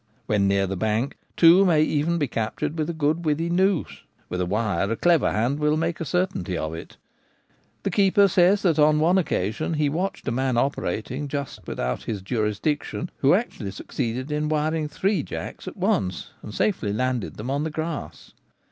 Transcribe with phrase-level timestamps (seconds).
[0.25, 4.01] When near the bank two may even be cap tured with a good withy noose:
[4.29, 6.97] with a wire a clever hand will make a certainty of it
[7.83, 12.23] The keeper says that on one occasion he watched a man operating just without his
[12.23, 17.63] jurisdiction, who actually succeeded in wiring three jacks at once and safely landed them on
[17.63, 18.33] the grass.